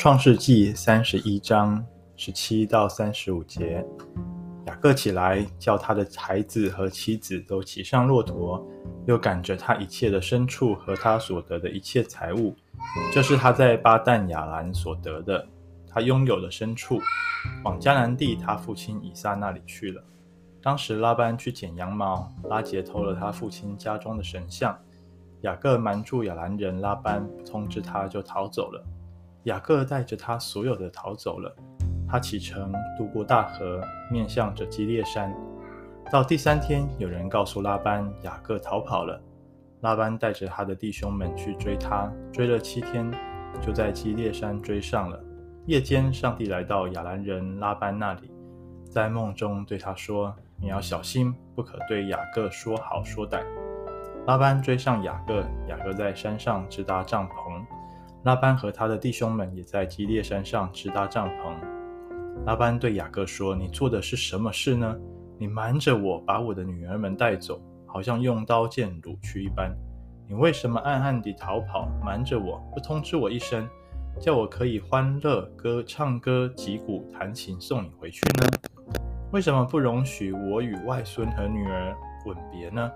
[0.00, 1.84] 创世记三十一章
[2.16, 3.84] 十七到三十五节，
[4.64, 8.66] 雅各起来，叫他的孩子和妻子都骑上骆驼，
[9.06, 12.56] 又赶着他一切的牲畜和他所得的一切财物，
[13.12, 15.46] 这是他在巴旦亚兰所得的，
[15.86, 16.98] 他拥有的牲畜，
[17.62, 20.02] 往迦南地他父亲以撒那里去了。
[20.62, 24.74] 当时拉班去剪羊毛，拉结偷了他父亲家中的神像，
[25.42, 28.82] 雅各瞒住亚兰人拉班，通知他就逃走了。
[29.44, 31.54] 雅各带着他所有的逃走了。
[32.08, 35.32] 他启程渡过大河，面向着基列山。
[36.10, 39.20] 到第三天，有人告诉拉班，雅各逃跑了。
[39.80, 43.10] 拉班带着他的弟兄们去追他，追了七天，
[43.62, 45.18] 就在基列山追上了。
[45.66, 48.30] 夜间，上帝来到亚兰人拉班那里，
[48.90, 53.42] 在梦中对他说：“你要小心，不可对雅各说好说歹。”
[54.26, 57.64] 拉班追上雅各，雅各在山上支搭帐篷。
[58.24, 61.54] 拉班和他的弟兄们也在基列山上支搭帐篷。
[62.44, 64.94] 拉班对雅各说：“你做的是什么事呢？
[65.38, 69.74] 你瞒着我，把我的女儿们带走，好像用刀剑掳去一般。
[70.28, 73.66] 你为什么暗暗地逃跑，瞒着我，不通知我一声，
[74.20, 78.46] 叫我可以欢乐歌唱歌、击鼓弹琴送你回去呢？
[79.32, 82.90] 为什么不容许我与外孙和女儿吻别呢？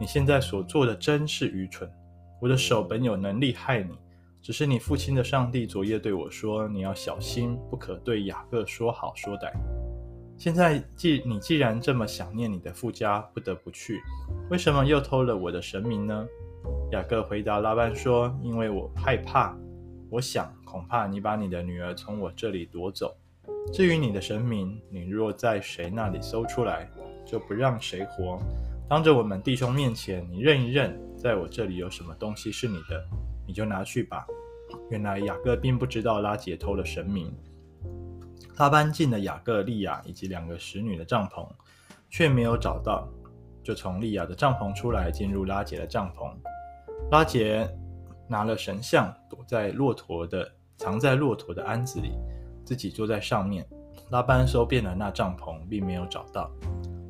[0.00, 1.86] 你现在所做的真是愚蠢。
[2.40, 3.90] 我的手本有能力害你。”
[4.42, 9.52] 只是你父亲的上帝昨夜对我说：“你要小心，不可对雅各说好说歹。”
[10.38, 14.00] 现在既你既然这么想念你的父家，不得不去，
[14.50, 16.26] 为什么又偷了我的神明呢？
[16.92, 19.54] 雅各回答拉班说：“因为我害怕，
[20.08, 23.14] 我想恐怕你把你的女儿从我这里夺走。
[23.74, 26.90] 至于你的神明，你若在谁那里搜出来，
[27.26, 28.38] 就不让谁活。
[28.88, 33.04] 当着我们弟兄面前，你认一认，在我这里有什么东西是你的。”
[33.50, 34.24] 你就拿去吧。
[34.90, 37.36] 原来雅各并不知道拉杰偷了神明。
[38.58, 41.44] 拉班进了雅各、利亚以及两个使女的帐篷，
[42.08, 43.08] 却没有找到，
[43.60, 46.32] 就从利亚的帐篷出来，进入拉杰的帐篷。
[47.10, 47.68] 拉杰
[48.28, 52.12] 拿了神像，躲在骆驼的，藏在骆驼的鞍子里，
[52.64, 53.66] 自己坐在上面。
[54.10, 56.48] 拉班搜遍了那帐篷，并没有找到。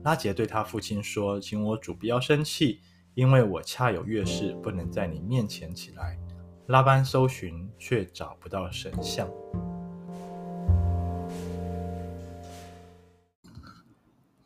[0.05, 2.81] 拉杰对他父亲说：“请我主不要生气，
[3.13, 6.19] 因为我恰有月事，不能在你面前起来。”
[6.71, 9.29] 拉班搜寻，却找不到神像。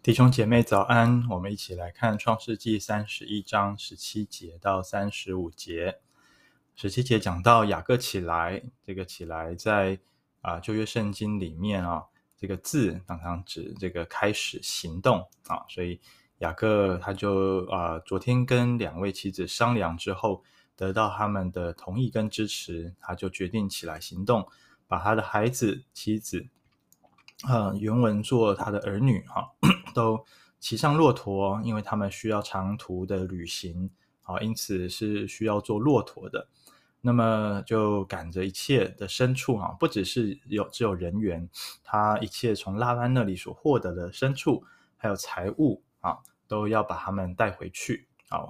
[0.02, 5.98] 弟兄姐妹早安，我们一起来看创世纪三十一章十七节到三十五节。
[6.74, 9.98] 十七节讲到雅各起来，这个起来在
[10.40, 12.06] 啊旧约圣经里面啊，
[12.38, 16.00] 这个字常常指这个开始行动啊，所以
[16.38, 20.42] 雅各他就啊昨天跟两位妻子商量之后。
[20.76, 24.46] 得到他们的同意跟支持，他就决定起来行动，
[24.86, 26.46] 把他的孩子、妻子，
[27.48, 29.52] 呃，原文做他的儿女，哈，
[29.94, 30.24] 都
[30.58, 33.90] 骑上骆驼，因为他们需要长途的旅行，
[34.22, 36.48] 啊，因此是需要坐骆驼的。
[37.06, 41.48] 那么就赶着一切的牲畜，哈，不只是有只有人员，
[41.82, 44.64] 他一切从拉班那里所获得的牲畜，
[44.96, 46.18] 还有财物，啊，
[46.48, 48.48] 都要把他们带回去，啊。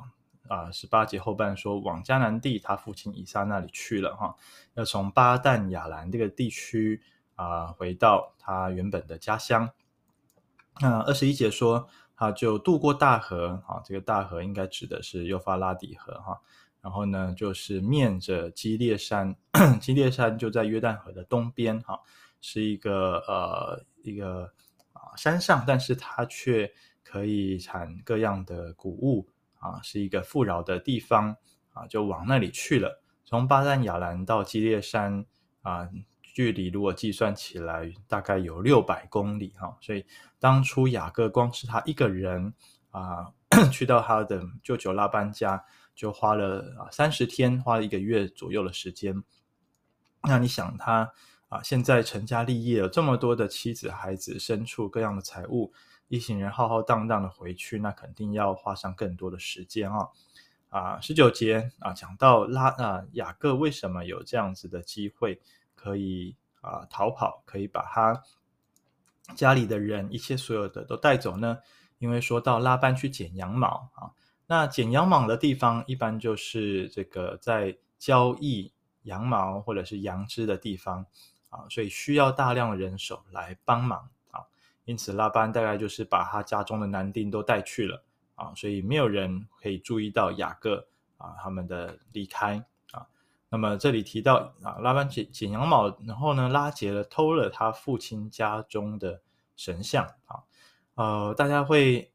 [0.48, 4.36] 啊，十八节后半说，往迦南地他父亲以撒那里去了哈，
[4.74, 7.00] 要从巴旦亚兰这个地区
[7.34, 9.70] 啊回到他原本的家乡。
[10.80, 16.38] 那二十一节说，他就渡过大河，啊，这个大河应该指的是幼发拉底河哈。
[16.80, 19.34] 然后呢，就是面着基列山，
[19.80, 21.98] 基列山就在约旦河的东边哈，
[22.42, 24.52] 是一个呃一个
[24.92, 26.70] 啊山上，但是它却
[27.02, 29.26] 可以产各样的谷物。
[29.64, 31.34] 啊，是一个富饶的地方
[31.72, 33.02] 啊，就往那里去了。
[33.24, 35.24] 从巴赞亚兰到基列山
[35.62, 35.88] 啊，
[36.22, 39.74] 距离如果计算起来，大概有六百公里哈。
[39.80, 40.04] 所以
[40.38, 42.52] 当初雅各光是他一个人
[42.90, 43.32] 啊，
[43.72, 45.64] 去到他的舅舅拉班家，
[45.94, 49.24] 就花了啊三十天，花了一个月左右的时间。
[50.24, 51.10] 那你想他
[51.48, 55.72] 啊，现在成家立业了，这么多的妻子、孩子、牲畜、各样的财物。
[56.08, 60.08] 一行人浩浩荡荡的回去，那肯定要花上更多的时间啊！
[60.68, 65.40] 啊，十九节啊，讲到拉啊雅各为什么有这样子的机会
[65.74, 68.22] 可以啊逃跑，可以把他
[69.34, 71.58] 家里的人一切所有的都带走呢？
[71.98, 74.10] 因为说到拉班去剪羊毛啊，
[74.46, 78.72] 那剪羊毛的地方一般就是这个在交易
[79.04, 81.06] 羊毛或者是羊脂的地方
[81.50, 84.10] 啊，所以需要大量的人手来帮忙。
[84.84, 88.02] 因此，拉班大概就是把他家中的男丁都带去了
[88.34, 90.86] 啊，所以没有人可以注意到雅各
[91.16, 93.06] 啊他们的离开啊。
[93.48, 99.22] 那么这里提到啊，拉班剪剪羊毛，然后呢，拉结了偷了他父亲家中的
[99.56, 100.42] 神像啊，
[100.94, 102.12] 呃，大家会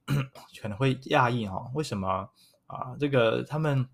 [0.61, 2.29] 可能会讶异哈，为什么
[2.67, 2.95] 啊？
[2.99, 3.87] 这个他们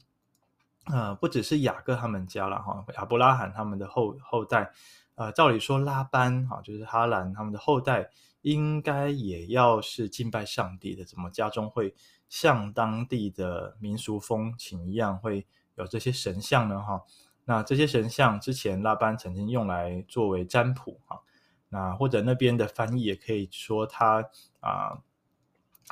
[0.85, 4.71] 呃，不只是雅各他们家了哈，亚伯拉罕他们的后后代，
[5.15, 8.09] 呃，照理说拉班哈，就是哈兰他们的后代，
[8.41, 11.95] 应该也要是敬拜上帝的，怎么家中会
[12.27, 16.81] 像当地的民俗风情一样，会有这些神像呢？
[16.81, 17.03] 哈。
[17.47, 21.21] 那这些神像之前拉班曾经用来作为占卜哈，
[21.69, 24.27] 那或者那边的翻译也可以说他
[24.59, 24.97] 啊，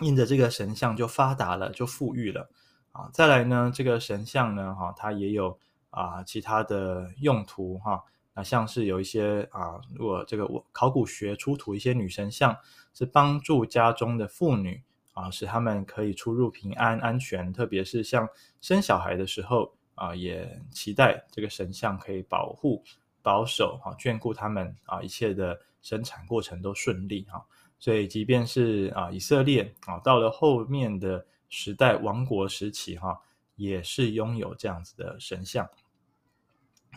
[0.02, 2.50] 印着这个神像就发达了，就富裕了
[2.92, 3.08] 啊。
[3.14, 5.60] 再来呢，这个神像呢哈，它也有
[5.92, 8.04] 啊其他的用途哈。
[8.35, 12.56] 那像是有一些啊，如果这个考古学出土一些女神像，
[12.94, 14.81] 是帮助家中的妇女
[15.13, 18.27] 啊，使她们可以出入平安安全，特别是像
[18.62, 19.74] 生小孩的时候。
[19.95, 22.83] 啊，也期待这个神像可以保护、
[23.21, 27.45] 保守、哈眷顾他们啊，一切的生产过程都顺利哈。
[27.77, 33.21] 所以，即便是啊以色列啊，到了后面的时代王国时期哈，
[33.56, 35.69] 也是拥有这样子的神像。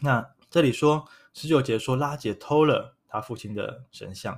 [0.00, 1.06] 那这里说
[1.36, 4.36] 十九节说拉杰偷了他父亲的神像，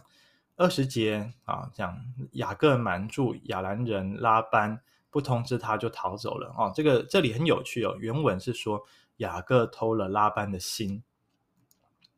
[0.57, 1.99] 二十节啊讲
[2.33, 4.83] 雅各瞒住亚兰人拉班。
[5.11, 7.97] 不通知他就逃走了哦，这个这里很有趣哦。
[7.99, 8.85] 原文是说
[9.17, 11.03] 雅各偷了拉班的心，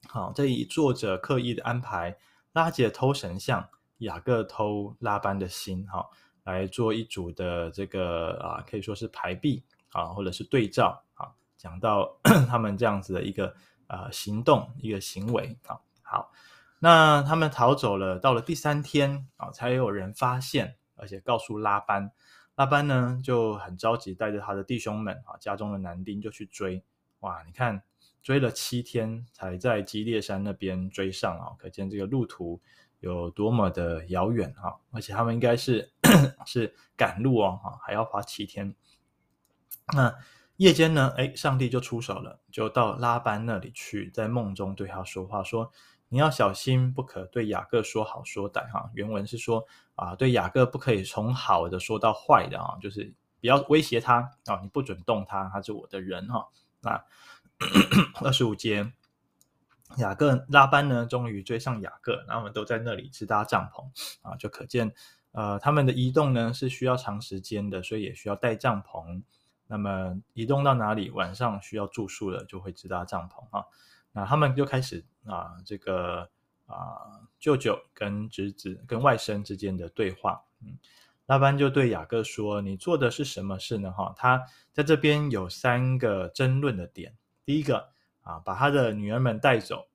[0.08, 2.18] 好，这里作者刻意的安排
[2.52, 3.68] 拉杰偷神像，
[3.98, 6.04] 雅各偷拉班的心，哈，
[6.42, 9.62] 来做一组的这个啊，可以说是排比
[9.92, 12.18] 啊，或者是对照啊，讲到
[12.50, 13.54] 他们这样子的一个
[13.90, 15.80] 啊行动，一个行为啊。
[16.02, 16.32] 好，
[16.78, 22.10] 那他们逃走了，到了第三天啊，才有人发现，而且告诉拉班。
[22.56, 26.82] 拉班呢就很着急，带着他的弟兄们啊，家中的男丁就去追。
[27.20, 27.82] 哇，你看
[28.22, 32.60] 追了七天，才在基列山那边追上啊，可见这个路途
[33.00, 34.76] 有多么的遥远啊！
[34.90, 35.90] 而且他们应该是
[36.44, 38.74] 是赶路哦，哈，还要花七天。
[39.94, 40.14] 那
[40.60, 45.72] 夜间呢，哎，上帝就出手了，就到拉班那里去，在梦中对他说话，说。
[46.12, 48.90] 你要小心，不可对雅各说好说歹哈。
[48.94, 49.64] 原文是说
[49.94, 54.16] 啊，对雅各不可以从好的说到坏的啊，就是不要威胁他
[54.46, 56.48] 啊，你不准动他，他是我的人哈。
[56.80, 57.04] 那
[58.22, 58.92] 二十五节，
[59.98, 63.84] 雅各拉班呢，终于追上雅各，然后我们都在那里支搭帐篷
[64.28, 64.92] 啊，就可见
[65.30, 69.22] 呃他们的移动呢是需要长时间的，所以也需要带帐篷。
[69.70, 73.64] 那么移动到哪里，晚上需要住宿了，就会支搭帐篷啊。
[74.10, 76.28] 那他们就开始啊，这个
[76.66, 80.42] 啊，舅舅跟侄子跟外甥之间的对话。
[80.60, 80.76] 嗯，
[81.26, 87.16] 拉班就对雅各说：“你做的是什么事呢？”哈，他在这边有三个争论的点。
[87.44, 87.90] 第一个
[88.22, 89.86] 啊，把他的女儿们带走，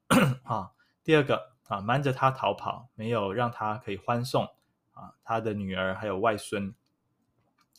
[0.43, 0.71] 啊；
[1.03, 4.45] 第二个啊，瞒着他逃跑，没有让他可以欢送
[4.93, 6.73] 啊他的女儿还有外孙。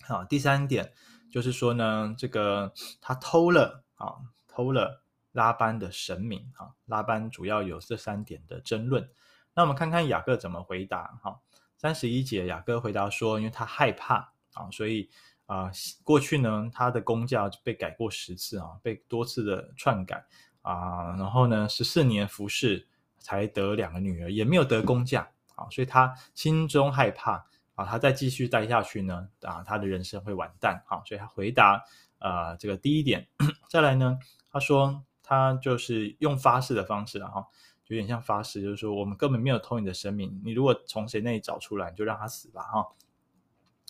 [0.03, 0.93] 好，第三点
[1.37, 4.17] 就是说呢，这个他偷了啊，
[4.49, 5.03] 偷了。
[5.33, 9.07] 拉班的神明啊，拉班主要有这三点的争论。
[9.53, 11.39] 那我们看看雅各怎么回答哈。
[11.77, 15.11] 三十一节，雅各回答说，因为他害怕啊，所以
[15.45, 15.71] 啊，
[16.03, 20.25] 过去呢，他的工价被改过十次啊，被多次的篡改
[20.63, 22.89] 啊，然后呢，十四年服侍
[23.19, 31.81] 才得两个女儿，也没有得工价啊，所以他心中害怕啊，他再继续待下去呢啊，他的人生会完蛋啊，所以他回答
[32.19, 33.29] 啊，这个第一点，
[33.71, 34.19] 再来呢，
[34.51, 35.01] 他说。
[35.29, 37.45] 他就是用发誓的方式，然后
[37.89, 42.87] 有点像发誓，就是说我们根本没有偷你的生命，你如果从谁那里找出来，你就让他死吧，哈。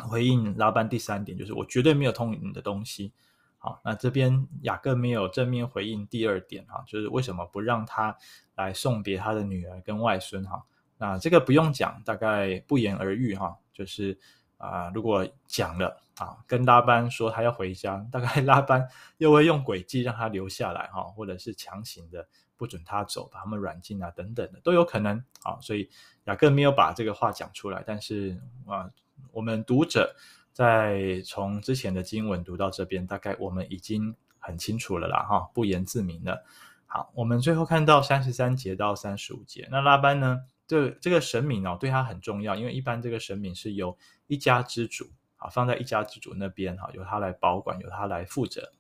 [0.09, 3.13] 回应拉班第三点就是我绝对没有偷你的东西，
[3.59, 8.17] 好，那这边雅各没有正面回应第二点，哈，就是为什么不让他
[8.55, 10.65] 来送别他的女儿跟外孙，哈，
[10.97, 14.19] 那这个不用讲，大概不言而喻，哈，就是。
[14.59, 25.59] 啊，如果讲了啊，跟拉班说他要回家，大概 拉班又会用诡计让他留下来哈，或者是强行的不准他走，把他们软禁啊等等的都有可能啊。
[25.61, 25.91] 所以
[26.25, 28.91] 雅各没有把这个话讲出来，但是啊，
[29.31, 30.17] 我们读者
[30.55, 36.43] 在从之前的经文读到这边，大概我们已经很清楚了啦哈，不言自明了。
[36.87, 40.45] 好，我们最后看到三十三节到三十五节，那拉班呢？
[40.67, 43.97] 这这个神明哦，对他很重要，因为一般这个神明是由
[44.27, 48.73] 一家之主啊放在一家之主那边哈，由他来保管，由他来负责。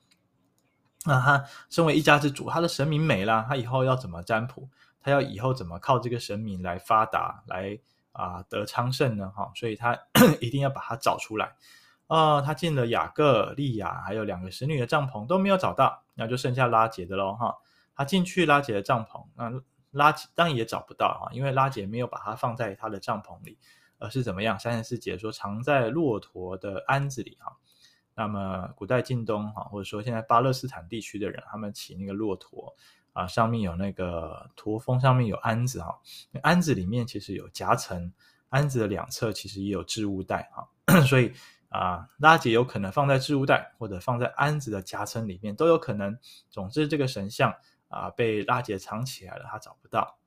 [1.04, 4.68] 那他身为一家之主，他的神明没了，他以后要怎么占卜？
[5.00, 7.78] 他要以后怎么靠这个神明来发达，来
[8.10, 9.30] 啊得昌盛呢？
[9.36, 9.96] 哈，所以他
[10.40, 11.54] 一定要把它找出来。
[12.08, 17.56] 啊、他进了雅各、利亚还有两个使女的帐篷都没有找到，那就剩下拉杰的喽哈。
[17.96, 19.52] 他进去拉杰的帐篷，那
[19.90, 23.58] 拉当然也找不到哈，因为拉结没有把它放在他的帐篷里，
[23.98, 24.58] 而是怎么样？
[24.58, 27.56] 三十四节说藏在骆驼的鞍子里哈。
[28.14, 32.74] 那么古代近东哈，或者说现在巴勒斯坦地区的人，他们骑那个骆驼
[33.12, 35.98] 啊，上面有那个驼峰，上面有鞍子哈。
[36.42, 38.12] 鞍子里面其实有夹层，
[38.48, 40.68] 鞍子的两侧其实也有置物袋哈，
[41.06, 41.32] 所以。
[41.68, 46.16] 啊，拉结有可能放在置物袋，或者放在鞍子的夹层里面，都有可能。
[46.48, 47.52] 总之，这个神像
[47.88, 50.18] 啊被拉结藏起来了，他找不到。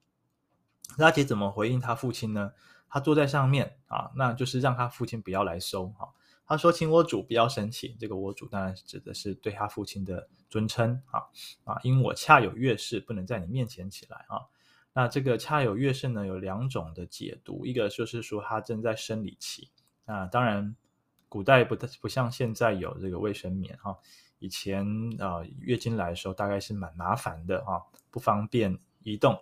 [0.98, 2.54] 拉结怎么回应他父亲呢？
[2.89, 5.88] 他坐在上面啊，那就是让他父亲不要来收。
[5.89, 6.10] 哈、啊，
[6.46, 11.01] 他说：“请我主不要生气。”这个“我主”当然指的是对他父亲的尊称。
[11.12, 11.22] 啊
[11.66, 14.25] 啊，因我恰有月事，不能在你面前起来。
[14.28, 14.42] 啊，
[14.94, 19.70] 那这个“恰有月事”呢，有两种的解读，一个就是说他正在生理期。
[20.06, 20.75] 啊当然。
[21.32, 23.96] 古代不不像现在有这个卫生棉哈，
[24.39, 24.86] 以前
[25.19, 29.39] 啊、月经来的时候大概是蛮麻烦的哈，不方便移动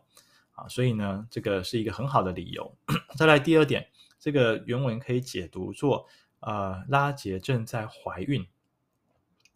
[0.53, 2.75] 啊，所以呢这个是一个很好的理由。
[3.15, 3.87] 再来第二点，
[4.19, 6.07] 这个原文可以解读作
[6.39, 8.45] 呃拉杰正在怀孕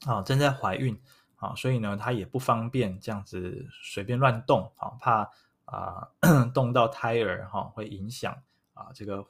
[0.06, 1.00] 啊，正在怀孕
[1.36, 5.30] 啊，所以呢她也不方便这样子随便乱动啊，怕
[5.66, 6.08] 啊
[6.54, 8.36] 动到胎儿哈会影响
[8.74, 9.26] 啊这个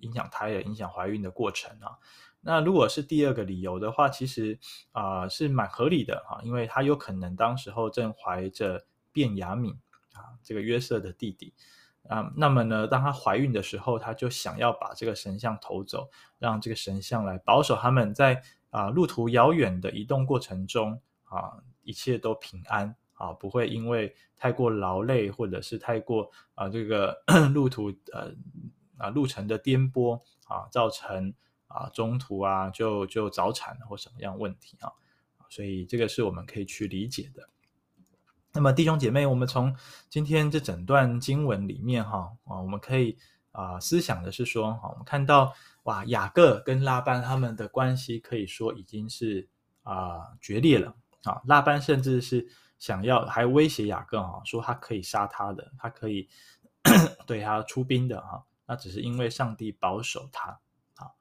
[0.00, 1.98] 影响胎儿影响怀孕的过程啊。
[2.40, 4.58] 那如果是第二个理由的话，其实
[4.92, 9.72] 啊、是蛮合理的哈，因为他有可能当时候正怀着便雅悯
[10.12, 11.52] 啊这个约瑟的弟弟
[12.08, 27.20] 啊，那么呢，当他怀孕的时候，他就想要把这个神像偷走，让这个神像来保守他们在啊路途遥远的移动过程中啊一切都平安啊，不会因为太过劳累或者是太过啊这个
[27.52, 28.30] 路途呃
[28.98, 31.34] 啊路程的颠簸啊造成。
[31.68, 34.88] 啊，中途啊就就早产或什么样问题啊，
[35.48, 37.50] 所以这个是我们可以去理解的。
[38.52, 39.76] 那么弟兄姐妹，我们从
[40.08, 43.18] 今天这整段经文里面哈啊，我们可以
[43.50, 49.46] 啊思想的是说，哈，我们看到哇，雅各跟拉班他们的关系可以说已经是
[49.82, 52.46] 啊决裂了啊，拉班甚至是
[52.78, 56.28] 想要还威胁雅各哈，说他可以杀他的，他可以
[57.26, 60.60] 对他出兵的哈，那只是因为上帝保守他。
[60.94, 61.14] 好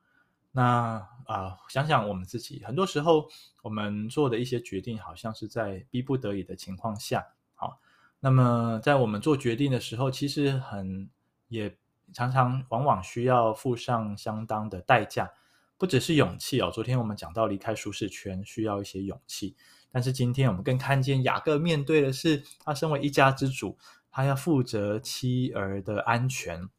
[0.51, 3.27] 那啊、想想我们自己，很多时候
[3.63, 7.25] 我们做的一些决定，好像是在逼不得已的情况下，
[7.55, 7.79] 好，
[8.19, 11.09] 那么在我们做决定的时候，其实很
[11.47, 11.75] 也
[12.13, 15.31] 常常往往需要付上相当的代价，
[15.77, 16.69] 不只是勇气哦。
[16.71, 19.55] 昨天我们讲到离开舒适圈需要一些勇气，
[19.91, 23.77] 但是今天我们更看见雅各面对的是他身为一家之主，
[24.11, 26.69] 他要负责妻儿的安全，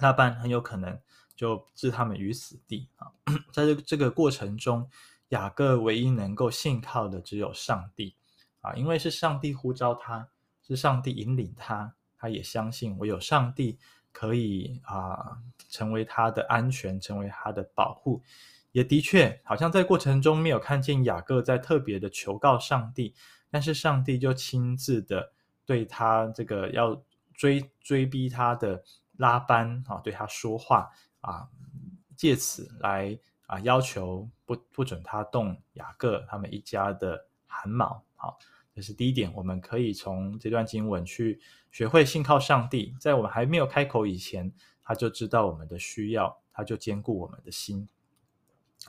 [0.00, 0.98] 那般很有可能。
[1.36, 3.12] 就置他们于死地啊！
[3.52, 4.88] 在这这个过程中，
[5.28, 8.14] 雅各唯一能够信靠的只有上帝
[8.62, 10.26] 啊，因为是上帝呼召他，
[10.66, 13.78] 是上帝引领他，他也相信唯有上帝
[14.12, 15.36] 可以啊
[15.68, 18.22] 成为他的安全，成为他的保护。
[18.72, 23.14] 也的确，好像在过程中没有看见雅各在特别的求告上帝，
[23.50, 25.34] 但是上帝就亲自的
[25.66, 26.98] 对他这个要
[27.34, 28.82] 追追逼他的
[29.16, 30.90] 拉班啊，对他说话。
[31.22, 31.48] 啊，
[32.14, 38.04] 借此来啊要求不不准他动雅各他们一家的汗毛。
[38.14, 38.38] 好，
[38.72, 41.40] 这是第一点，我们可以从这段经文去
[41.72, 44.52] 学会信靠上帝，在我们还没有开口以前，
[44.84, 47.88] 他就知道我们的需要，他就坚固我们的心。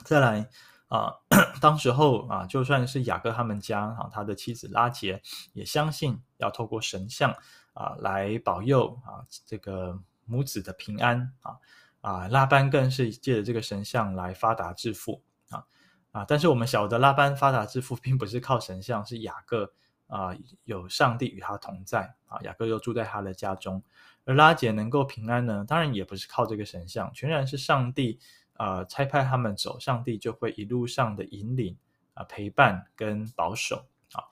[0.03, 0.47] 再来
[0.89, 1.11] 啊，
[1.59, 7.35] 当时候啊，就算是雅各他们家啊，他的妻子拉结也相信要透过神像
[7.73, 11.57] 啊来保佑啊这个母子的平安啊。
[12.01, 15.65] 啊，拉班更是借着这个神像来发达致富啊
[16.11, 16.25] 啊！
[16.25, 19.73] 但是我们晓得拉班发达致富并不是靠神像，是雅各
[20.05, 20.29] 啊，
[20.63, 23.83] 有上帝与他同在啊，雅各又住在他的家中。
[24.23, 28.19] 而拉结能够平安呢，当然也不是靠这个神像，全然是上帝
[28.53, 31.75] 啊差派他们走，上帝就会一路上的引领
[32.13, 34.23] 啊陪伴跟保守啊。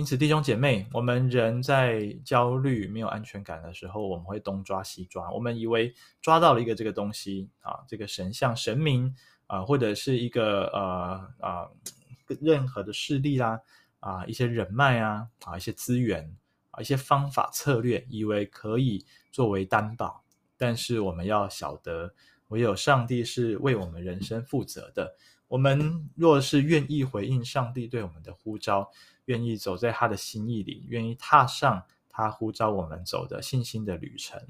[0.00, 5.30] 因此，弟兄姐妹，我们人在焦虑、没有安全感的时候，我们会东抓西抓。
[5.30, 5.92] 我们以为
[6.22, 9.14] 抓到了一个这个东西啊，这个神像、神明
[9.46, 11.68] 啊，或者是一个呃啊
[12.40, 13.60] 任何的势力啦
[13.98, 16.34] 啊，一些人脉啊啊，一些资源
[16.70, 20.24] 啊，一些方法策略，以为可以作为担保。
[20.56, 22.14] 但是我们要晓得，
[22.48, 25.14] 唯有上帝是为我们人生负责的。
[25.46, 28.88] 我们若是愿意回应上帝对我们的呼召，
[29.30, 34.42] 愿意走在他的心意里，愿意踏上他呼召我们走的信心的旅程，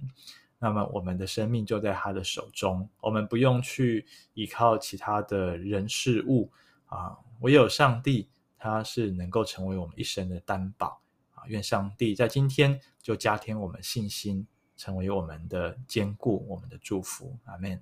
[0.59, 6.51] 那么我们的生命就在他的手中，我们不用去依靠其他的人事物
[6.87, 11.03] 啊，唯有上帝，他是能够成为我们一生的担保
[11.35, 11.45] 啊。
[11.47, 14.47] 愿上帝在今天就加添我们信心，
[14.79, 17.37] 成为我们的坚固，我们的祝福。
[17.45, 17.79] 阿门。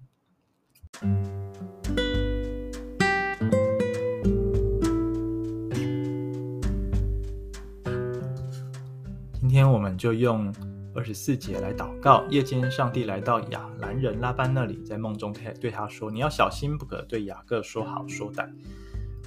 [9.49, 10.55] 今天我们就用
[10.95, 12.23] 二十四节来祷告。
[12.29, 18.47] 夜间，上帝来到亚兰人拉班那里，在梦中对他说：“你要小心，不可对雅各说好说歹。”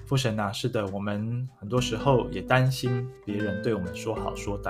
[0.06, 4.70] 父神啊，是的，我们很多时候也担心别人对我们说好说歹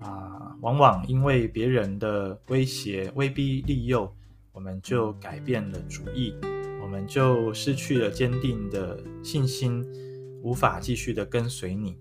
[0.00, 4.12] 啊，往往因为别人的威胁、威逼利诱，
[4.50, 6.34] 我们就改变了主意，
[6.82, 9.86] 我们就失去了坚定的信心，
[10.42, 11.96] 无法继续的跟随你。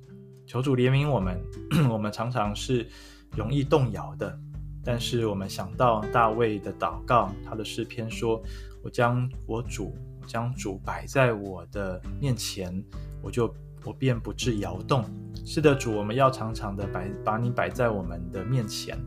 [0.47, 1.37] 求主怜悯我们，
[1.91, 2.87] 我们常常是
[3.35, 4.35] 容易动摇的。
[4.83, 8.41] 但是我们想到大卫的祷告，他的诗篇说
[8.81, 12.81] ：“我将我主，我将主摆在我的面前，
[13.21, 15.03] 我就我便不致摇动。”
[15.45, 18.97] 是的，主，我们要常常的摆把你摆在我们的面前。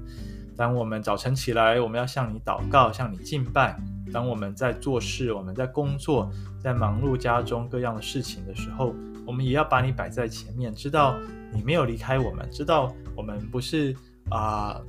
[0.54, 3.80] 当我们早晨起来，我们要向你祷告，向你敬拜。
[4.12, 6.30] 当我们在做事，我们在工作，
[6.60, 8.94] 在忙碌家中各样的事情的时候，
[9.30, 11.16] 我们也要把你摆在前面，知道
[11.52, 13.94] 你没有离开我们，知道我们不是
[14.28, 14.82] 啊、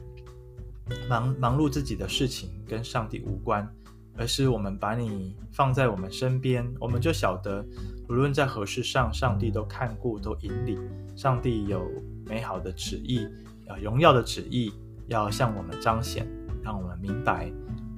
[1.08, 3.72] 忙忙碌自己的事情跟上帝无关，
[4.18, 7.64] 而是我们把你放在我们身边，我们就晓得
[8.10, 10.82] 无论在何事上，上帝都看顾，都引领，
[11.16, 11.88] 上帝有
[12.26, 13.28] 美好的旨意，
[13.68, 14.74] 有荣耀的旨意
[15.06, 16.28] 要向我们彰显，
[16.64, 17.52] 让我们明白。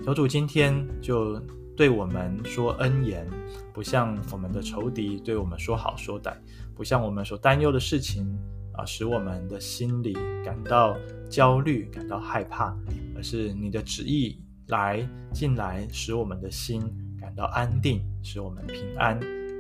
[0.04, 1.42] 求主今天就
[1.76, 3.28] 对我们说恩言，
[3.74, 6.36] 不像我们的仇敌对我们说好说歹，
[6.76, 8.28] 不像我们所担忧的事情
[8.74, 10.14] 啊，使我们的心里
[10.46, 10.96] 感到
[11.30, 12.78] 焦虑、感到害怕，
[13.16, 16.82] 而是你的旨意来进来，使我们的心
[17.20, 19.18] 感到安定，使我们平安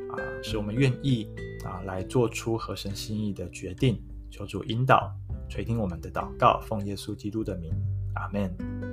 [0.10, 1.28] 啊，使我们愿意
[1.66, 4.00] 啊来做出合神心意的决定。
[4.30, 5.12] 求主引导
[5.50, 7.72] 垂听我们的祷告，奉耶稣基督的名，
[8.16, 8.93] 阿门。